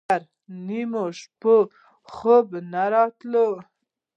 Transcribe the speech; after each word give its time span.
تر 0.09 0.21
نيمو 0.65 1.05
شپو 1.19 1.55
خوب 2.13 2.47
نه 2.71 2.83
راته. 2.91 3.45